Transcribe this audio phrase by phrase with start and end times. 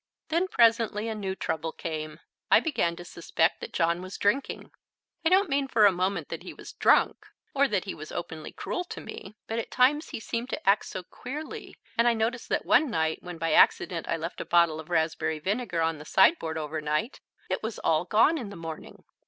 [0.29, 2.21] Then presently a new trouble came.
[2.49, 4.71] I began to suspect that John was drinking.
[5.23, 8.51] I don't mean for a moment that he was drunk, or that he was openly
[8.51, 9.35] cruel to me.
[9.45, 13.21] But at times he seemed to act so queerly, and I noticed that one night
[13.21, 17.61] when by accident I left a bottle of raspberry vinegar on the sideboard overnight, it
[17.61, 19.03] was all gone in the morning.